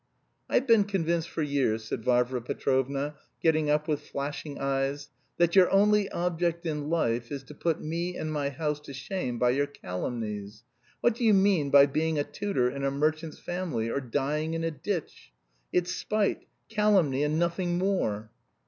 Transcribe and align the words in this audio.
"I've 0.49 0.65
been 0.65 0.85
convinced 0.85 1.29
for 1.29 1.43
years," 1.43 1.83
said 1.83 2.03
Varvara 2.03 2.41
Petrovna, 2.41 3.13
getting 3.39 3.69
up 3.69 3.87
with 3.87 4.01
flashing 4.01 4.57
eyes, 4.57 5.09
"that 5.37 5.55
your 5.55 5.69
only 5.69 6.09
object 6.09 6.65
in 6.65 6.89
life 6.89 7.31
is 7.31 7.43
to 7.43 7.53
put 7.53 7.83
me 7.83 8.17
and 8.17 8.33
my 8.33 8.49
house 8.49 8.79
to 8.79 8.93
shame 8.95 9.37
by 9.37 9.51
your 9.51 9.67
calumnies! 9.67 10.63
What 11.01 11.13
do 11.13 11.23
you 11.23 11.35
mean 11.35 11.69
by 11.69 11.85
being 11.85 12.17
a 12.17 12.23
tutor 12.23 12.67
in 12.67 12.83
a 12.83 12.89
merchant's 12.89 13.37
family 13.37 13.91
or 13.91 14.01
dying 14.01 14.55
in 14.55 14.63
a 14.63 14.71
ditch? 14.71 15.31
It's 15.71 15.93
spite, 15.95 16.47
calumny, 16.67 17.23
and 17.23 17.37
nothing 17.37 17.77
more." 17.77 18.31